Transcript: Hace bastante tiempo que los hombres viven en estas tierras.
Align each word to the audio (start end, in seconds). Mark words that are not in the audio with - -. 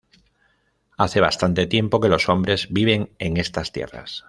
Hace 0.97 1.19
bastante 1.21 1.67
tiempo 1.67 2.01
que 2.01 2.07
los 2.09 2.27
hombres 2.27 2.65
viven 2.71 3.11
en 3.19 3.37
estas 3.37 3.71
tierras. 3.71 4.19